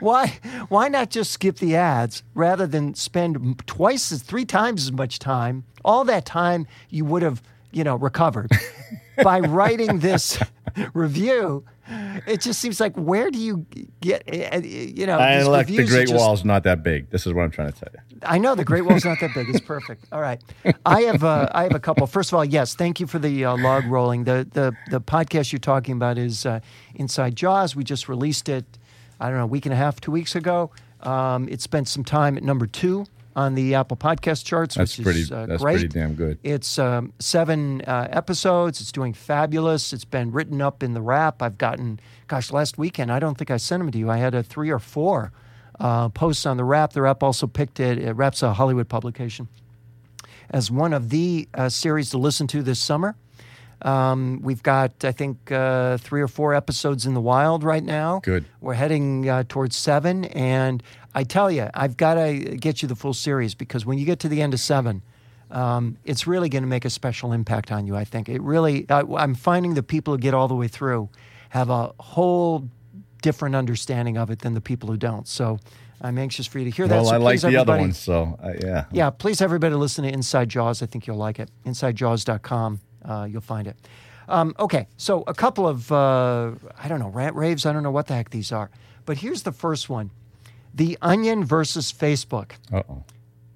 [0.00, 0.38] why?
[0.68, 5.18] Why not just skip the ads rather than spend twice as three times as much
[5.18, 5.64] time?
[5.84, 8.50] All that time you would have, you know, recovered
[9.22, 10.38] by writing this
[10.94, 11.64] review.
[12.26, 13.66] It just seems like where do you
[14.00, 14.22] get?
[14.32, 17.10] uh, You know, I elect the Great just- Wall's not that big.
[17.10, 18.18] This is what I'm trying to tell you.
[18.22, 19.48] I know the Great Wall's not that big.
[19.48, 20.04] It's perfect.
[20.12, 20.40] All right,
[20.86, 22.06] I have uh, I have a couple.
[22.06, 24.24] First of all, yes, thank you for the uh, log rolling.
[24.24, 26.60] The the the podcast you're talking about is uh,
[26.94, 27.74] Inside Jaws.
[27.74, 28.64] We just released it.
[29.18, 30.70] I don't know, a week and a half, two weeks ago.
[31.02, 33.06] Um, it spent some time at number two
[33.40, 35.20] on the Apple Podcast charts, That's which pretty.
[35.22, 35.78] is uh, that's great.
[35.78, 36.38] pretty damn good.
[36.42, 38.80] It's um, seven uh, episodes.
[38.80, 39.92] It's doing fabulous.
[39.92, 41.42] It's been written up in the wrap.
[41.42, 41.98] I've gotten,
[42.28, 44.10] gosh, last weekend, I don't think I sent them to you.
[44.10, 45.32] I had a three or four
[45.78, 46.92] uh, posts on the wrap.
[46.92, 47.98] The wrap also picked it.
[47.98, 49.48] It wraps a Hollywood publication
[50.50, 53.14] as one of the uh, series to listen to this summer.
[53.82, 58.20] Um, we've got, I think, uh, three or four episodes in the wild right now.
[58.22, 58.44] Good.
[58.60, 60.26] We're heading uh, towards seven.
[60.26, 60.82] And
[61.14, 64.20] I tell you, I've got to get you the full series because when you get
[64.20, 65.02] to the end of seven,
[65.50, 68.28] um, it's really going to make a special impact on you, I think.
[68.28, 71.08] It really, I, I'm finding the people who get all the way through
[71.50, 72.68] have a whole
[73.22, 75.26] different understanding of it than the people who don't.
[75.26, 75.58] So
[76.00, 76.94] I'm anxious for you to hear that.
[76.94, 78.84] Well, So I like the other ones, so uh, yeah.
[78.92, 80.82] yeah, please everybody listen to Inside Jaws.
[80.82, 81.50] I think you'll like it.
[81.66, 82.80] InsideJaws.com.
[83.04, 83.76] Uh, you'll find it.
[84.28, 87.66] Um, okay, so a couple of, uh, I don't know, rant raves.
[87.66, 88.70] I don't know what the heck these are.
[89.04, 90.10] But here's the first one
[90.74, 92.52] The Onion versus Facebook.
[92.72, 93.04] Uh oh.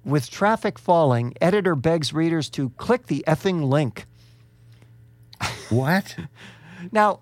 [0.03, 4.05] With traffic falling, editor begs readers to click the effing link.
[5.69, 6.15] What?
[6.91, 7.21] Now,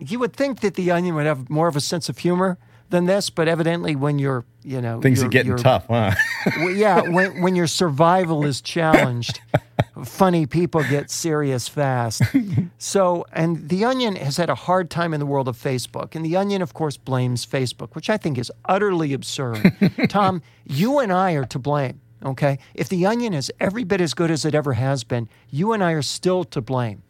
[0.00, 2.58] you would think that The Onion would have more of a sense of humor
[2.90, 6.12] than this, but evidently when you're, you know, Things are getting tough, huh?
[6.56, 9.40] Well, yeah, when when your survival is challenged,
[10.04, 12.22] funny people get serious fast.
[12.78, 16.24] So, and the Onion has had a hard time in the world of Facebook, and
[16.24, 19.72] the Onion, of course, blames Facebook, which I think is utterly absurd.
[20.08, 22.00] Tom, you and I are to blame.
[22.24, 25.72] Okay, if the Onion is every bit as good as it ever has been, you
[25.72, 27.02] and I are still to blame.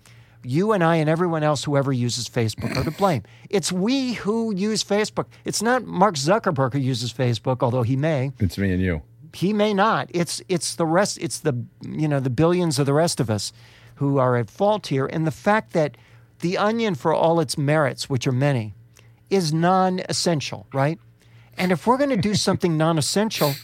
[0.45, 3.25] You and I and everyone else who ever uses Facebook are to blame.
[3.51, 5.27] It's we who use Facebook.
[5.45, 9.03] It's not Mark Zuckerberg who uses Facebook, although he may it's me and you.
[9.37, 12.95] He may not it's it's the rest it's the you know the billions of the
[12.95, 13.53] rest of us
[13.97, 15.97] who are at fault here and the fact that
[16.41, 18.75] the onion for all its merits which are many
[19.31, 20.99] is non-essential right
[21.59, 23.55] and if we're going to do something non-essential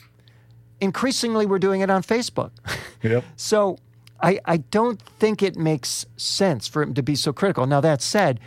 [0.81, 2.51] increasingly we're doing it on facebook
[3.03, 3.25] Yep.
[3.37, 3.79] so
[4.23, 7.67] I, I don't think it makes sense for him to be so critical.
[7.67, 8.39] Now, that said,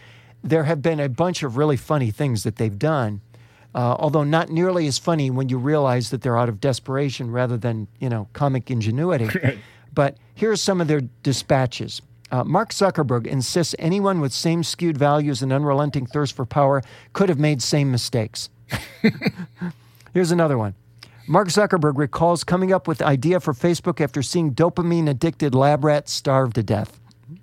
[0.41, 3.19] there have been a bunch of really funny things that they've done,
[3.75, 7.57] uh, although not nearly as funny when you realize that they're out of desperation rather
[7.57, 9.27] than, you know, comic ingenuity.
[9.93, 12.01] but here are some of their dispatches.
[12.31, 17.27] Uh, Mark Zuckerberg insists anyone with same skewed values and unrelenting thirst for power could
[17.27, 18.49] have made same mistakes.
[20.13, 20.73] Here's another one.
[21.27, 25.83] Mark Zuckerberg recalls coming up with the idea for Facebook after seeing dopamine addicted lab
[25.83, 26.99] rats starve to death.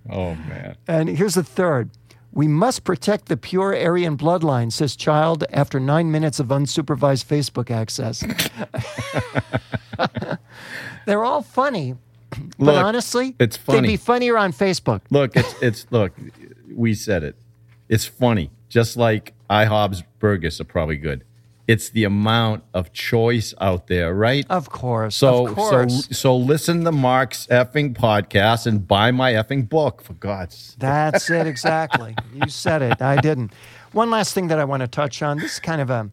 [0.08, 0.76] Oh man.
[0.88, 1.90] And here's the third.
[2.34, 7.70] We must protect the pure Aryan bloodline, says child after nine minutes of unsupervised Facebook
[7.70, 8.24] access.
[11.06, 11.96] They're all funny,
[12.58, 13.80] but Look, honestly, it's funny.
[13.82, 15.02] they'd be funnier on Facebook.
[15.10, 16.12] Look, it's it's look.
[16.72, 17.36] We said it.
[17.88, 21.24] It's funny, just like IHOB's burgers are probably good.
[21.68, 24.44] It's the amount of choice out there, right?
[24.50, 25.14] Of course.
[25.16, 26.06] So of course.
[26.06, 30.74] so so listen to Mark's effing podcast and buy my effing book for God's.
[30.78, 32.16] That's it exactly.
[32.34, 33.00] you said it.
[33.00, 33.52] I didn't.
[33.92, 35.38] One last thing that I want to touch on.
[35.38, 36.10] This is kind of a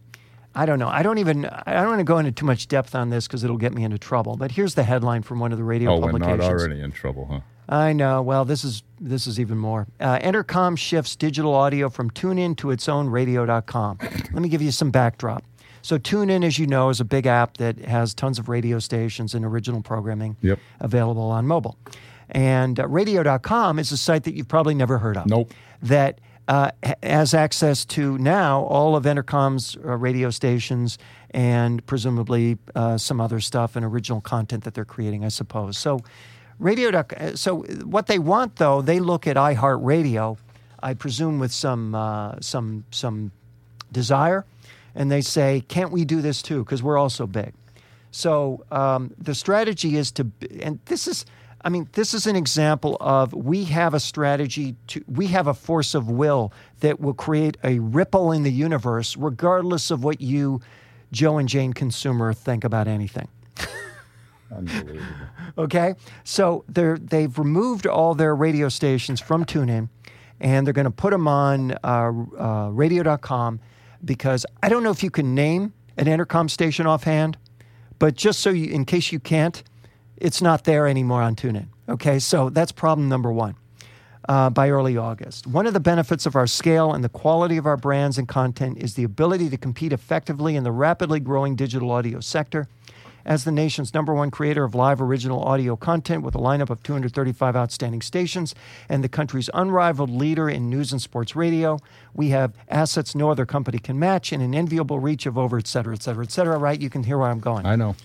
[0.55, 0.87] I don't know.
[0.87, 3.43] I don't even I don't want to go into too much depth on this because
[3.43, 4.35] it'll get me into trouble.
[4.35, 7.27] But here's the headline from one of the radio Oh, we're not already in trouble,
[7.29, 7.39] huh?
[7.71, 8.21] I know.
[8.23, 9.87] Well, this is this is even more.
[9.99, 13.99] Uh, Entercom shifts digital audio from TuneIn to its own radio.com.
[14.01, 15.43] Let me give you some backdrop.
[15.83, 19.33] So TuneIn, as you know, is a big app that has tons of radio stations
[19.35, 20.59] and original programming Yep.
[20.79, 21.77] available on mobile.
[22.31, 25.27] And uh, radio.com is a site that you've probably never heard of.
[25.27, 25.53] Nope.
[25.81, 26.71] That uh,
[27.03, 30.97] has access to now all of Entercom's uh, radio stations
[31.31, 35.77] and presumably uh, some other stuff and original content that they're creating, I suppose.
[35.77, 36.01] So,
[36.59, 36.99] radio.
[36.99, 40.37] uh, So, what they want though, they look at iHeartRadio,
[40.81, 43.31] I presume with some uh, some some
[43.91, 44.45] desire,
[44.95, 46.63] and they say, "Can't we do this too?
[46.63, 47.53] Because we're also big."
[48.11, 51.25] So um, the strategy is to, and this is,
[51.61, 55.53] I mean, this is an example of we have a strategy to, we have a
[55.53, 60.61] force of will that will create a ripple in the universe, regardless of what you,
[61.11, 63.27] Joe and Jane consumer, think about anything.
[64.51, 65.01] Unbelievable.
[65.57, 69.89] Okay, so they're they've removed all their radio stations from TuneIn,
[70.39, 73.59] and they're going to put them on uh, uh, Radio.com
[74.05, 77.37] because I don't know if you can name an Entercom station offhand,
[77.97, 79.61] but just so you, in case you can't,
[80.17, 81.67] it's not there anymore on TuneIn.
[81.89, 83.55] Okay, so that's problem number one.
[84.29, 85.47] uh, by early August.
[85.47, 88.77] One of the benefits of our scale and the quality of our brands and content
[88.77, 92.67] is the ability to compete effectively in the rapidly growing digital audio sector.
[93.29, 96.81] As the nation's number one creator of live original audio content with a lineup of
[96.81, 98.55] 235 outstanding stations
[98.89, 101.77] and the country's unrivaled leader in news and sports radio,
[102.15, 105.67] we have assets no other company can match and an enviable reach of over, et
[105.67, 106.81] cetera, et cetera, et cetera, right?
[106.81, 107.67] You can hear where I'm going.
[107.67, 107.95] I know.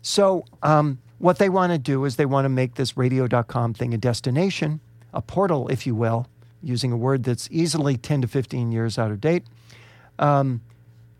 [0.00, 3.92] So, um, what they want to do is they want to make this radio.com thing
[3.92, 4.80] a destination,
[5.12, 6.26] a portal, if you will,
[6.62, 9.44] using a word that's easily 10 to 15 years out of date.
[10.18, 10.62] Um,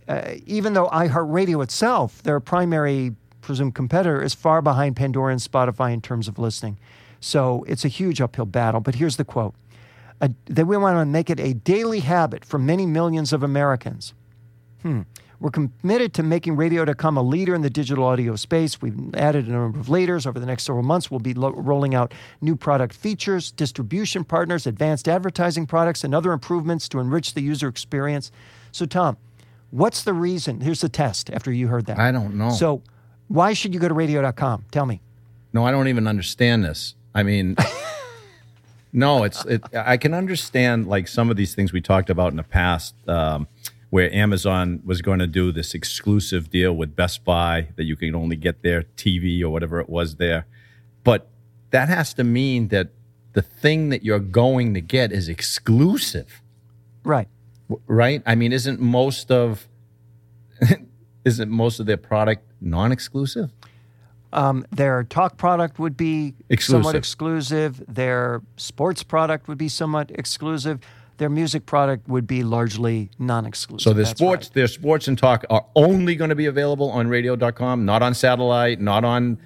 [0.09, 5.92] uh, even though iHeartRadio itself, their primary presumed competitor, is far behind Pandora and Spotify
[5.92, 6.78] in terms of listening.
[7.20, 8.80] So it's a huge uphill battle.
[8.80, 9.54] But here's the quote
[10.20, 14.14] a, that we want to make it a daily habit for many millions of Americans.
[14.83, 15.02] Hmm.
[15.40, 18.80] We're committed to making radio to radio.com a leader in the digital audio space.
[18.80, 20.26] We've added a number of leaders.
[20.26, 24.66] Over the next several months, we'll be lo- rolling out new product features, distribution partners,
[24.66, 28.30] advanced advertising products, and other improvements to enrich the user experience.
[28.72, 29.18] So, Tom,
[29.70, 30.61] what's the reason?
[30.61, 31.98] Here's the test after you heard that.
[31.98, 32.50] I don't know.
[32.50, 32.83] So,
[33.28, 34.64] why should you go to radio.com?
[34.70, 35.00] Tell me.
[35.52, 36.94] No, I don't even understand this.
[37.14, 37.56] I mean,
[38.92, 39.44] no, it's.
[39.44, 42.94] It, I can understand like some of these things we talked about in the past,
[43.08, 43.46] um,
[43.90, 48.14] where Amazon was going to do this exclusive deal with Best Buy that you can
[48.14, 50.46] only get their TV or whatever it was there,
[51.04, 51.28] but
[51.70, 52.88] that has to mean that
[53.32, 56.40] the thing that you're going to get is exclusive,
[57.04, 57.26] Right.
[57.87, 58.22] right?
[58.26, 59.66] I mean, isn't most of
[61.24, 63.50] isn't most of their product non-exclusive?
[64.33, 66.96] Um, their talk product would be somewhat Exclusive.
[66.96, 67.85] exclusive.
[67.87, 70.81] Their sports product would be somewhat exclusive.
[71.18, 73.83] Their music product would be largely non-exclusive.
[73.83, 74.55] So their That's sports, right.
[74.55, 78.81] their sports and talk are only going to be available on radio.com, not on satellite,
[78.81, 79.38] not on.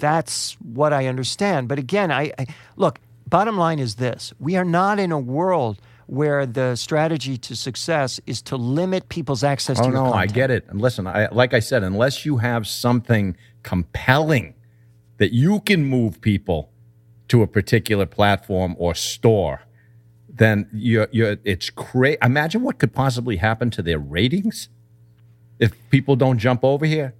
[0.00, 1.68] That's what I understand.
[1.68, 2.98] But again, I, I look.
[3.28, 8.20] Bottom line is this: we are not in a world where the strategy to success
[8.26, 10.64] is to limit people's access Oh to your no, I get it.
[10.68, 14.54] And listen, I, like I said, unless you have something compelling
[15.18, 16.70] that you can move people
[17.28, 19.62] to a particular platform or store,
[20.28, 22.18] then you're, you're it's crazy.
[22.22, 24.68] Imagine what could possibly happen to their ratings
[25.58, 27.14] if people don't jump over here.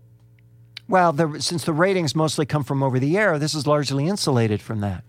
[0.89, 4.63] Well, the, since the ratings mostly come from over the air, this is largely insulated
[4.63, 5.03] from that.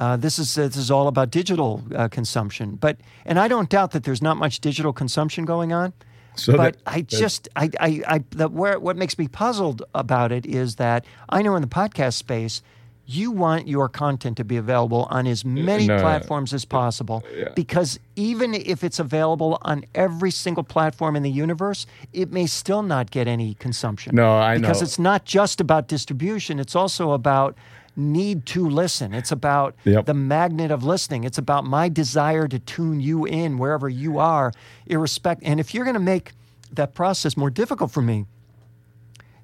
[0.00, 3.92] Uh, this is this is all about digital uh, consumption, but and I don't doubt
[3.92, 5.92] that there's not much digital consumption going on.
[6.36, 10.32] So but that- I just I I, I the, where what makes me puzzled about
[10.32, 12.62] it is that I know in the podcast space.
[13.06, 17.22] You want your content to be available on as many no, platforms as possible
[17.54, 22.82] because even if it's available on every single platform in the universe, it may still
[22.82, 24.16] not get any consumption.
[24.16, 24.84] No, I because know.
[24.86, 27.58] it's not just about distribution, it's also about
[27.96, 29.14] need to listen.
[29.14, 30.06] It's about Yep.
[30.06, 31.24] the magnet of listening.
[31.24, 34.52] It's about my desire to tune you in wherever you are,
[34.86, 35.42] irrespect.
[35.44, 36.32] And if you're going to make
[36.72, 38.26] that process more difficult for me,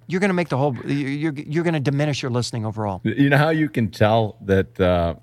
[0.09, 3.01] you're going to make the whole you're you're going to diminish your listening overall.
[3.05, 4.81] You know how you can tell that?
[4.81, 5.15] Uh,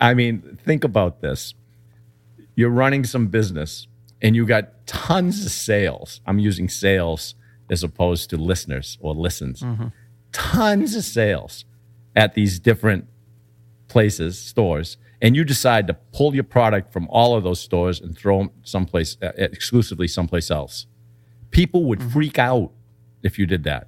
[0.00, 1.54] I mean, think about this.
[2.54, 3.88] You're running some business
[4.22, 6.20] and you got tons of sales.
[6.26, 7.34] I'm using sales
[7.70, 9.64] as opposed to listeners or listens.
[10.32, 11.64] Tons of sales
[12.18, 13.06] at these different
[13.86, 18.16] places, stores, and you decide to pull your product from all of those stores and
[18.18, 20.86] throw them someplace uh, exclusively someplace else.
[21.50, 22.72] People would freak out
[23.22, 23.86] if you did that.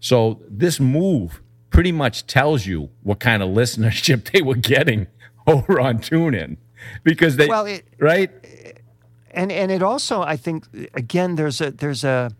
[0.00, 5.06] So this move pretty much tells you what kind of listenership they were getting
[5.46, 6.56] over on TuneIn
[7.04, 8.30] because they Well, it- right
[9.32, 12.30] and and it also I think again there's a there's a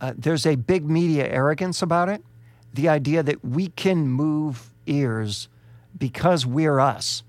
[0.00, 2.22] uh, there's a big media arrogance about it.
[2.74, 5.48] The idea that we can move ears
[5.96, 7.22] because we're us.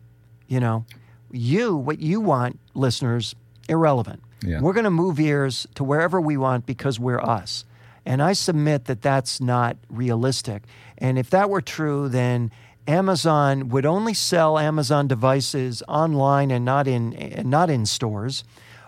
[0.48, 0.86] You know,
[1.32, 3.36] you what you want, listeners,
[3.68, 4.22] irrelevant.
[4.44, 4.60] Yeah.
[4.62, 7.66] We're going to move ears to wherever we want because we're us.
[8.06, 10.64] And I submit that that's not realistic.
[10.98, 12.52] And if that were true, then
[12.86, 18.44] Amazon would only sell Amazon devices online and not in and not in stores,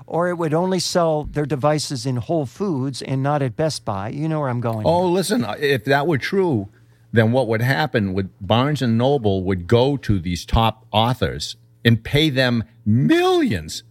[0.07, 4.09] or it would only sell their devices in Whole Foods and not at Best Buy.
[4.09, 4.85] You know where I'm going.
[4.85, 6.69] Oh, listen, uh, if that were true,
[7.11, 12.03] then what would happen would Barnes and Noble would go to these top authors and
[12.03, 13.83] pay them millions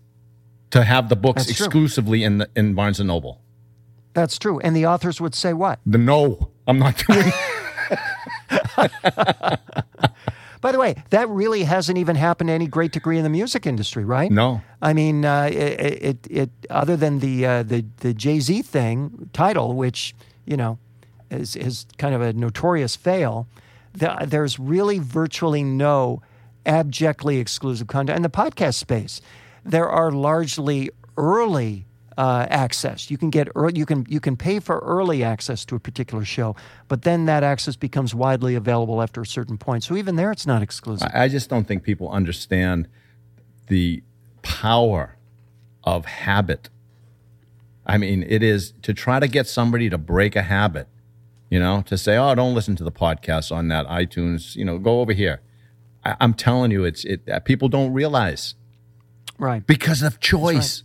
[0.70, 1.66] to have the books That's true.
[1.66, 3.41] exclusively in the, in Barnes and Noble.
[4.12, 4.61] That's true.
[4.61, 5.80] And the authors would say what?
[5.86, 7.32] The no, I'm not doing.
[10.65, 13.67] By the way, that really hasn't even happened to any great degree in the music
[13.67, 14.31] industry, right?
[14.31, 14.62] No.
[14.81, 19.29] I mean, uh, it, it, it other than the uh, the the Jay Z thing
[19.35, 20.15] Tidal, which
[20.47, 20.79] you know
[21.31, 23.47] is is kind of a notorious fail.
[23.93, 26.23] The, there's really virtually no
[26.65, 28.17] abjectly exclusive content.
[28.17, 29.21] And the podcast space,
[29.65, 30.89] there are largely
[31.19, 31.85] early
[32.17, 33.11] uh, access.
[33.11, 36.25] You can get early, you can you can pay for early access to a particular
[36.25, 36.55] show,
[36.89, 39.85] but then that access becomes widely available after a certain point.
[39.85, 41.09] So even there, it's not exclusive.
[41.12, 42.89] I just don't think people understand
[43.69, 44.03] the
[44.43, 45.17] power
[45.83, 46.71] of habit.
[47.87, 50.89] I mean, it is to try to get somebody to break a habit,
[51.51, 54.79] you know, to say, "Oh, don't listen to the podcast on that iTunes." You know,
[54.79, 55.43] go over here.
[56.05, 57.29] I, I'm telling you, it's it.
[57.29, 58.55] uh, People don't realize
[59.39, 59.67] right.
[59.67, 60.83] because of choice,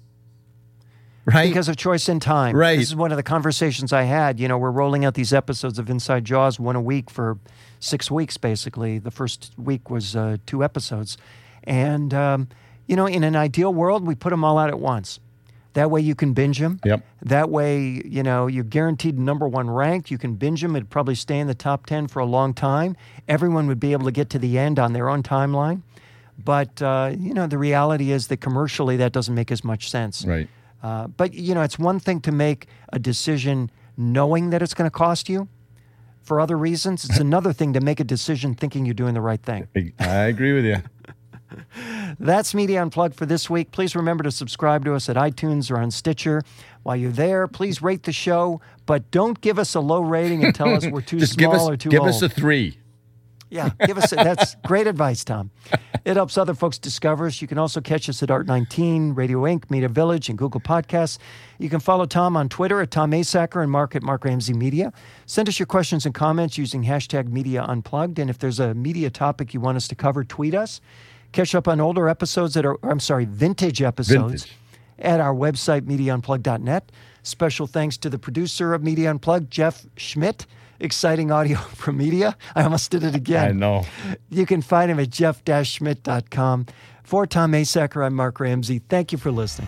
[1.29, 1.49] right?
[1.49, 2.55] because of choice and time.
[2.55, 2.77] Right.
[2.77, 4.39] This is one of the conversations I had.
[4.39, 7.37] You know, we're rolling out these episodes of Inside Jaws one a week for
[7.79, 8.99] six weeks, basically.
[8.99, 11.17] The first week was uh, two episodes.
[11.63, 12.47] And, um,
[12.87, 15.19] you know, in an ideal world, we put them all out at once.
[15.73, 16.79] That way you can binge them.
[16.83, 17.05] Yep.
[17.21, 20.09] That way, you know, you're guaranteed number one ranked.
[20.09, 20.75] You can binge them.
[20.75, 22.97] It'd probably stay in the top 10 for a long time.
[23.27, 25.83] Everyone would be able to get to the end on their own timeline.
[26.43, 30.25] But, uh, you know, the reality is that commercially that doesn't make as much sense.
[30.25, 30.47] right.
[30.81, 34.89] Uh, but you know, it's one thing to make a decision knowing that it's going
[34.89, 35.47] to cost you
[36.21, 37.05] for other reasons.
[37.05, 39.67] It's another thing to make a decision thinking you're doing the right thing.
[39.99, 40.77] I agree with you.
[42.19, 43.71] That's Media Unplugged for this week.
[43.71, 46.41] Please remember to subscribe to us at iTunes or on Stitcher.
[46.83, 50.53] While you're there, please rate the show, but don't give us a low rating and
[50.53, 52.07] tell us we're too Just small us or too give old.
[52.09, 52.78] Give us a three.
[53.49, 55.49] Yeah, give us that's great advice, Tom.
[56.05, 57.41] It helps other folks discover us.
[57.41, 61.17] You can also catch us at Art 19, Radio Inc., Media Village, and Google Podcasts.
[61.57, 64.93] You can follow Tom on Twitter at Tom Asacker and Mark at Mark Ramsey Media.
[65.25, 68.19] Send us your questions and comments using hashtag Media Unplugged.
[68.19, 70.79] And if there's a media topic you want us to cover, tweet us.
[71.31, 74.57] Catch up on older episodes that are, I'm sorry, vintage episodes Vintage.
[74.97, 76.91] at our website, MediaUnplugged.net.
[77.23, 80.45] Special thanks to the producer of Media Unplugged, Jeff Schmidt.
[80.79, 82.37] Exciting audio from Media.
[82.55, 83.47] I almost did it again.
[83.47, 83.85] I know.
[84.29, 86.67] You can find him at jeff-schmidt.com.
[87.03, 88.79] For Tom Asacker, I'm Mark Ramsey.
[88.87, 89.67] Thank you for listening.